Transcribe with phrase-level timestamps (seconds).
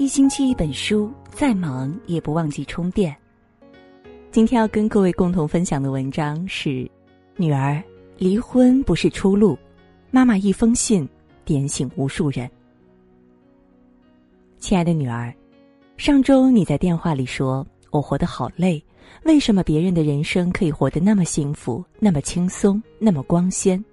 [0.00, 3.14] 一星期一本书，再忙也不忘记充电。
[4.30, 6.90] 今天要跟各位共同分享的文章是：
[7.36, 7.82] 女儿，
[8.16, 9.58] 离婚不是出路。
[10.10, 11.06] 妈妈一封信
[11.44, 12.50] 点醒无数人。
[14.58, 15.30] 亲爱的女儿，
[15.98, 18.82] 上周你在电话里说我活得好累，
[19.24, 23.84] 为什么别人的人生可以活得那么幸福、那么轻松、那么光鲜？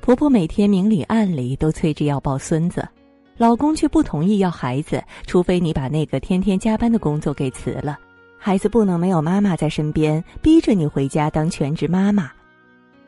[0.00, 2.88] 婆婆每天明里暗里都催着要抱孙子，
[3.36, 7.98] 老公却不同意要孩子，除非你把那个天天加班的工作给辞了。
[8.38, 12.30] 孩子不能没有妈妈在身边，逼着你回家当全职妈妈。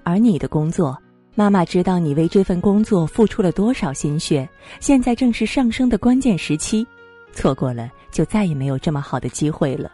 [0.02, 0.96] 而你的工作，
[1.34, 4.48] 妈妈知道你为这份工作付出了多少心血，
[4.80, 6.86] 现在正是上升的关键时期，
[7.32, 9.92] 错过了就再也没有这么好的机会了。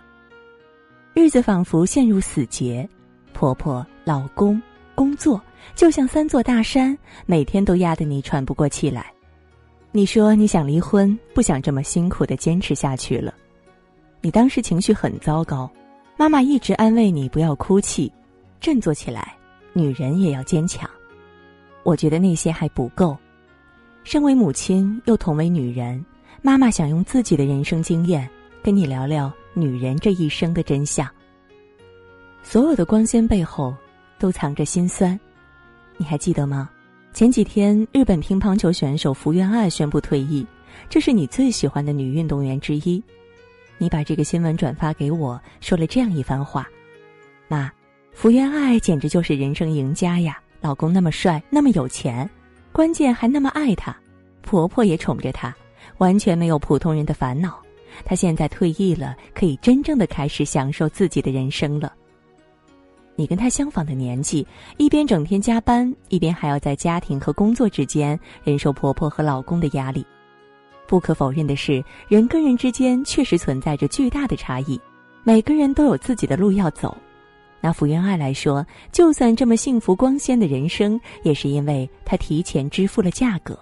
[1.12, 2.88] 日子仿佛陷入死结，
[3.34, 4.60] 婆婆、老公。
[4.94, 5.40] 工作
[5.74, 9.11] 就像三座大山，每天都压得你喘不过气来。
[9.94, 13.34] 你说你想离婚，不想这么辛苦的坚持下去了。
[14.22, 15.70] 你当时情绪很糟糕，
[16.16, 18.10] 妈妈一直安慰你不要哭泣，
[18.58, 19.36] 振作起来，
[19.74, 20.88] 女人也要坚强。
[21.82, 23.16] 我觉得那些还不够。
[24.02, 26.04] 身为母亲又同为女人，
[26.40, 28.28] 妈妈想用自己的人生经验
[28.62, 31.06] 跟你聊聊女人这一生的真相。
[32.42, 33.74] 所有的光鲜背后。
[34.18, 35.18] 都藏着心酸，
[35.96, 36.70] 你还记得吗？
[37.12, 40.46] 前几天，日本乒乓球选手福原爱宣布退役，
[40.88, 43.02] 这是你最喜欢的女运动员之一。
[43.76, 46.66] 你把这个新闻转发给我，说了这样一番话
[47.48, 47.70] ：“妈，
[48.12, 50.40] 福原爱简直就是人生赢家呀！
[50.62, 52.28] 老公那么帅，那么有钱，
[52.72, 53.94] 关键还那么爱她，
[54.40, 55.54] 婆婆也宠着她，
[55.98, 57.60] 完全没有普通人的烦恼。
[58.06, 61.92] 她现在退役了，可以真正的开始享受自己的人生了。”
[63.14, 64.46] 你跟他相仿的年纪，
[64.78, 70.04] 一边整天加班，一边还要在家庭和工作之间忍受婆婆和老公的压力。
[70.88, 74.80] 不可否认的是，人跟人之间确实存在着巨大的差异。
[75.24, 76.96] 每个人都有自己的路要走。
[77.60, 83.56] 拿福原爱来说，就算这么幸福光鲜的人生，也是因为她提前支付了价格。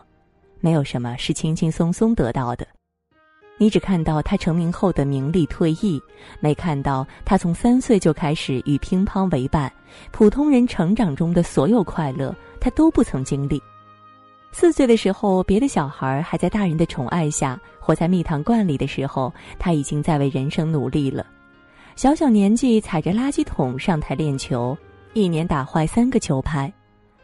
[0.61, 2.67] 没有什么是轻轻松松得到的。
[3.61, 6.01] 你只看到他成名后的名利退役，
[6.41, 9.71] 没看到他从三岁就开始与乒乓为伴，
[10.11, 13.63] 普通人成长中的所有快乐，他都不曾经历。
[14.51, 21.27] 四岁的时候，别的小孩还在大人的宠爱下活在蜜糖罐里的时候，他已经在为人生努力了。
[21.97, 24.75] 小小年纪踩着垃圾桶上台练球，
[25.13, 26.73] 一年打坏三个球拍，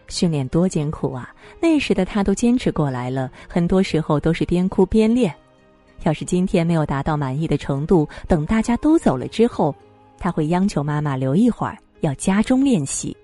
[0.08, 1.34] 训练多艰苦啊！
[1.62, 5.34] 那时的他都坚持过来了，很多时候都是边哭边练。
[6.02, 9.74] 要是今天没有达到满意的程度，等大家都走了之后，
[10.18, 13.16] 他会央求妈妈留一会儿，要家中练习。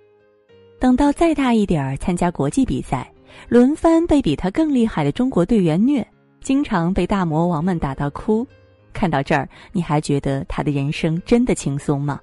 [0.79, 3.13] 等到再大一点儿，参加国际比赛，
[3.49, 6.07] 轮番被比他更厉害的中国队员虐，
[6.41, 8.47] 经常被大魔王们打到哭。
[8.93, 12.21] 看到这儿，你还觉得他的人生真的轻松吗？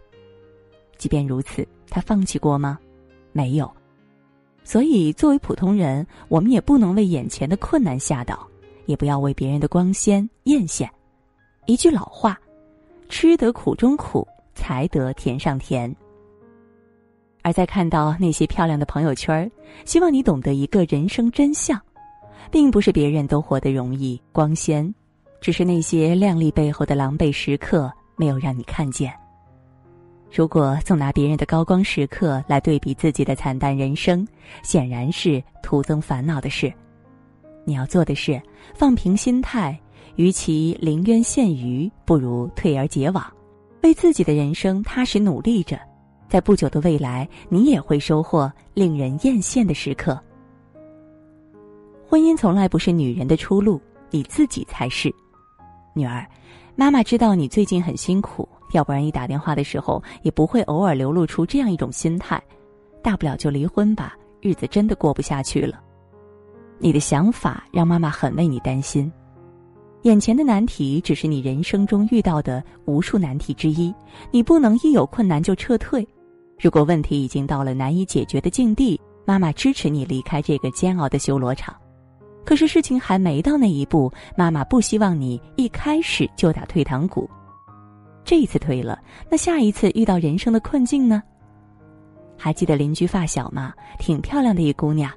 [0.97, 2.77] 即便如此，他放弃过吗？
[3.31, 3.71] 没有。
[4.63, 8.45] 所以，作为普通人，我们也不能为眼前的困难吓倒。
[8.89, 10.89] 也不要为别人的光鲜艳羡。
[11.67, 12.35] 一句老话
[13.07, 15.95] ：“吃得苦中苦，才得甜上甜。”
[17.43, 19.51] 而在看到那些漂亮的朋友圈儿，
[19.85, 21.79] 希望你懂得一个人生真相，
[22.49, 24.91] 并不是别人都活得容易光鲜，
[25.39, 29.13] 只是那些靓丽背后的狼狈时刻没有让你看见。
[30.31, 34.27] 如果总拿别人的高光时刻来对比自己的惨淡人生，
[34.63, 36.73] 显然是徒增烦恼的事。
[37.65, 38.41] 你要做的是
[38.73, 39.79] 放平心态，
[40.15, 43.25] 与其临渊羡鱼，不如退而结网，
[43.83, 45.79] 为自己的人生踏实努力着。
[46.27, 50.19] 在不久的未来，你也会收获令人艳羡的时刻。
[52.07, 55.13] 婚姻从来不是女人的出路，你自己才是。
[55.93, 56.27] 女儿，
[56.75, 62.41] 妈妈知道你最近很辛苦，要不然你打电话的时候也不会偶尔流露出这样一种心态。
[63.01, 65.81] 大不了就离婚吧，日子真的过不下去了。
[66.79, 69.11] 你的想法让妈妈很为你担心，
[70.03, 73.93] 眼前的难题只是你人生中遇到的无数难题之一，
[74.31, 76.07] 你不能一有困难就撤退。
[76.57, 81.75] 如果问题已经到了难以解决的境地，妈妈支持你离开这个煎熬的修罗场。
[82.45, 87.29] 可是事情还没到那一步，妈妈不希望你一开始就打退堂鼓。
[88.23, 88.99] 这一次退了，
[89.29, 91.21] 那下一次遇到人生的困境呢？
[92.37, 93.73] 还记得邻居发小吗？
[93.99, 95.11] 挺漂亮的一姑娘。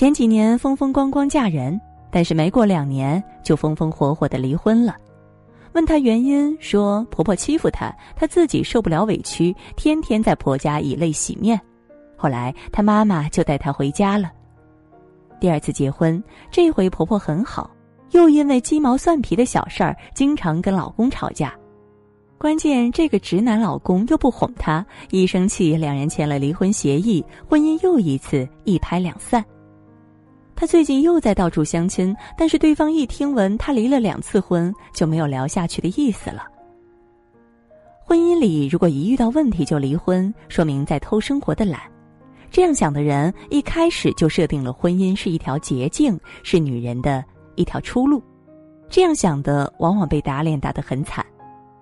[0.00, 1.78] 前几年风风光光嫁人，
[2.10, 4.96] 但是没过两年就风风火火的离婚了。
[5.74, 11.60] 问她原因，说婆婆欺负她，她自己受不了委屈，天天在婆家以泪洗面。
[12.16, 14.32] 后来她妈妈就带她回家了。
[15.38, 17.70] 第二次结婚，这回婆婆很好，
[18.12, 21.52] 又因为鸡毛蒜皮的小事儿经常跟老公吵架。
[22.38, 29.44] 关键这个直男老公又不哄她，一生气两人签了离婚协议，婚姻又一次一拍两散。
[30.60, 36.46] 他最近又在到处相亲，但是对方一听闻他离了两次婚，就没有聊下去的意思了。
[38.04, 41.80] 婚姻里如果一遇到问题就离婚，说明在偷生活的懒。
[42.50, 47.24] 这样想的人一开始就设定了婚姻是一条捷径，是女人的
[47.54, 48.22] 一条出路。
[48.90, 51.24] 这样想的往往被打脸打得很惨。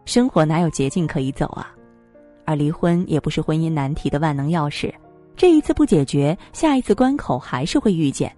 [0.04, 1.74] 生活哪有捷径可以走啊？
[2.44, 4.94] 而离婚也不是婚姻难题的万能钥匙，
[5.34, 8.32] 这一次不解决，下一次关口还是会遇见。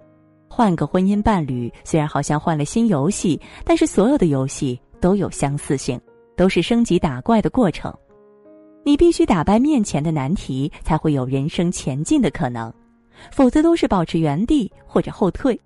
[0.61, 5.99] 换个婚姻伴侣，虽然好像换了新游戏，但是所有的游戏都有相似性，
[6.37, 7.91] 都是升级打怪的过程。
[8.85, 12.71] 你必须打败面前的难题，才会有人生前进的可能，
[13.33, 15.59] 否则都是保持原地或者后退。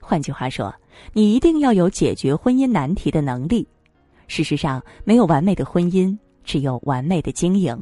[0.00, 0.74] 换句话说，
[1.12, 3.68] 你一定要有解决婚姻难题的能力。
[4.26, 7.78] 事实上，没有完美的婚姻，只有完美的经营。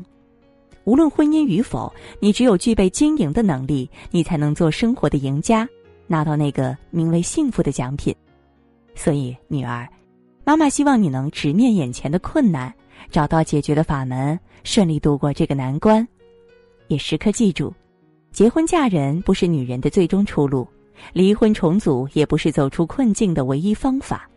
[0.83, 5.69] 无论婚姻与否，你只有具备经营的能力，你才能做生活的赢家。
[6.13, 8.15] 拿到那个名为幸福的奖品，
[8.95, 9.89] 所以女儿，
[10.45, 12.71] 妈妈希望你能直面眼前的困难，
[13.11, 16.07] 找到解决的法门，顺利度过这个难关。
[16.89, 17.73] 也时刻记住，
[18.31, 20.69] 结婚嫁人不是女人的最终出路，
[21.15, 24.29] 离婚重组也不是走出困境的唯一方法。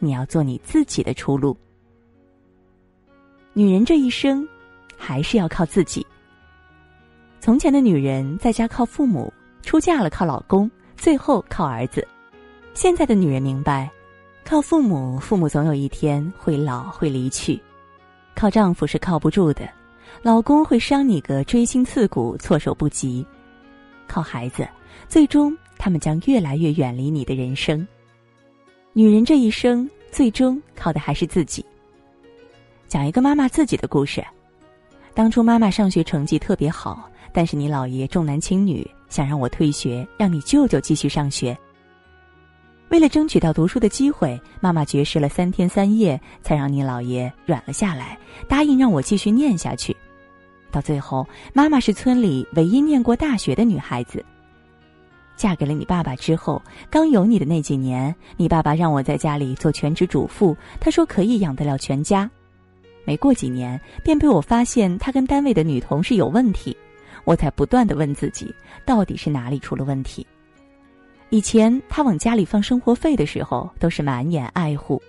[0.00, 1.56] 你要做你自己的出路。
[3.52, 4.44] 女人这一生，
[4.96, 6.04] 还是要靠自己。
[7.38, 9.32] 从前的女人在家靠父母，
[9.62, 10.68] 出嫁了靠老公。
[11.02, 12.06] 最后靠儿子，
[12.74, 13.90] 现在的女人明白，
[14.44, 17.58] 靠父母，父母总有一天会老会离去；
[18.36, 19.68] 靠丈夫是靠不住的，
[20.22, 23.26] 老公会伤你个锥心刺骨、措手不及；
[24.06, 24.64] 靠孩子，
[25.08, 27.84] 最终他们将越来越远离你的人生。
[28.92, 31.66] 女人这一生，最终靠的还是自己。
[32.86, 34.24] 讲一个妈妈自己的故事：
[35.14, 38.88] 当初妈妈上学成绩特别好，但是你姥爷重男轻女。
[39.12, 41.56] 想让我退学，让你舅舅继续上学。
[42.88, 48.18] 为了争取到读书的机会，妈妈绝食了三天三夜，才让你姥爷软了下来，
[48.48, 49.94] 答应让我继续念下去。
[50.70, 54.24] 到最后，妈妈是村里唯一念过大学的女孩子。
[55.36, 62.30] 嫁给了你爸爸之后，刚有你的那几年，你爸爸让我在家里做全职主妇，他说可以养得了全家。
[63.04, 66.74] 没过几年，便被我发现他跟单位的女同事有问题。
[67.24, 68.54] 我才不断的问自己，
[68.84, 70.26] 到底是哪里出了问题？
[71.30, 75.00] 以前他往家里放生活费的时候，都是满眼爱护；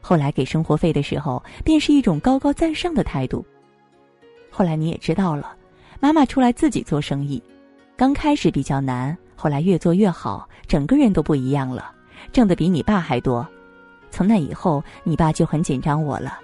[0.00, 3.44] 后来给生活费的时候，便是一种高高在上的态度。
[4.50, 5.54] 后来你也知道了，
[6.00, 7.40] 妈妈出来自己做生意，
[7.96, 11.92] 刚开始比较难，后来越做越好，整个人都不一样了，
[12.32, 13.46] 挣的比你爸还多。
[14.10, 16.40] 从那以后，你爸就很紧张我了。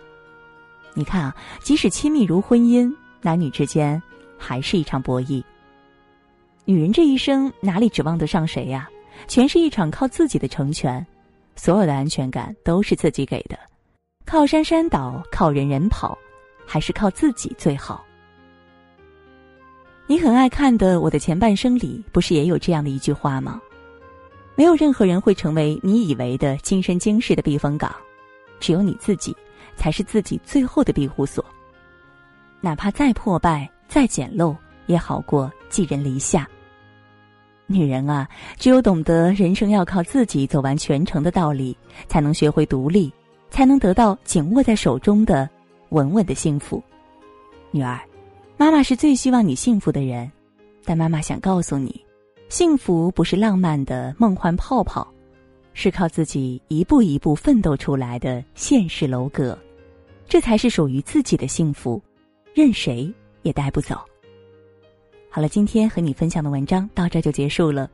[0.93, 4.01] 你看啊，即使亲密如婚姻，男女之间。
[4.45, 5.43] 还是一场博弈。
[6.67, 8.87] 女人这一生哪里指望得上谁呀？
[9.27, 11.05] 全是一场靠自己的成全，
[11.57, 13.59] 所有的安全感都是自己给的。
[14.27, 16.19] 靠山山倒，靠人人跑，
[16.67, 18.05] 还是靠自己最好。
[20.07, 23.59] 你很爱看的《我的前半生》里，不是也有这样的一句话吗？
[24.55, 27.95] 没有任何人会成为你以为的今生今世的避风港，
[28.61, 29.35] 只有你自己
[29.77, 31.45] 才是自己最后的庇护所。
[32.61, 33.71] 哪怕再破败。
[33.95, 36.49] 再简陋也好过寄人篱下。
[37.69, 41.77] 女人啊，只有懂得人生要靠自己走完全程的道理，
[42.09, 43.13] 才能学会独立，
[43.51, 45.49] 才能得到紧握在手中的
[45.91, 46.83] 稳稳的幸福。
[47.71, 48.01] 女儿，
[48.57, 50.29] 妈妈是最希望你幸福的人，
[50.85, 52.05] 但妈妈想告诉你，
[52.49, 55.07] 幸福不是浪漫的梦幻泡泡，
[55.73, 59.57] 是靠自己一步一步奋斗出来的现实楼阁，
[60.27, 62.03] 这才是属于自己的幸福，
[62.55, 63.09] 任谁。
[63.45, 63.95] 也带不走。
[65.31, 67.89] 好了，今天和你分享的文章到这就结束了，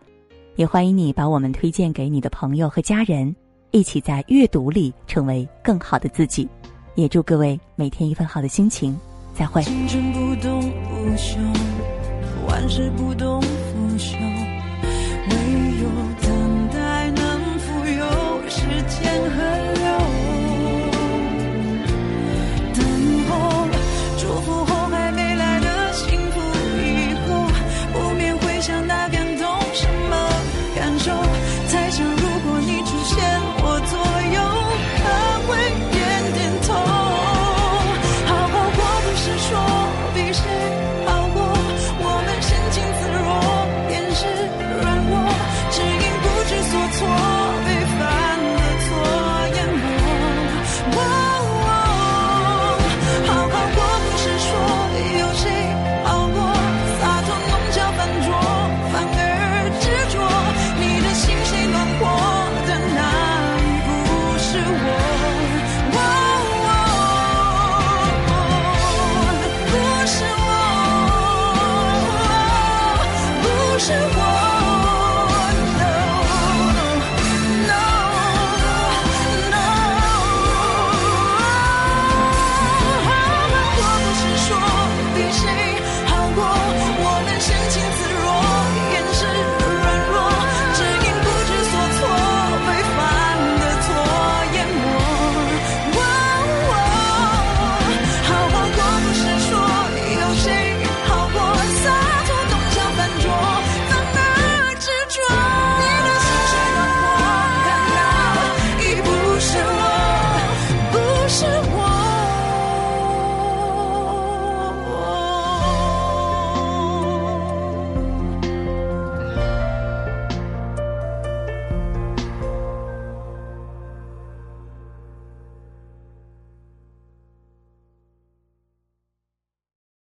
[0.57, 3.37] 也欢迎你把我们推荐给你的朋友和家人，
[3.71, 6.49] 一起在阅读里成为更好的自己。
[6.97, 8.99] 也祝各位每天一份好的心情，
[9.35, 9.63] 再会。
[9.63, 9.71] 才
[13.99, 14.30] 想。